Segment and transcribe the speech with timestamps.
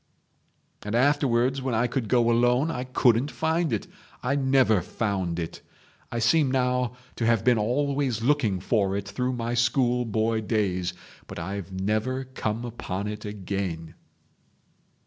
[0.81, 3.85] "And afterwards when I could go alone I couldn't find it.
[4.23, 5.61] I never found it.
[6.11, 10.95] I seem now to have been always looking for it through my school boy days,
[11.27, 13.93] but I've never come upon it again."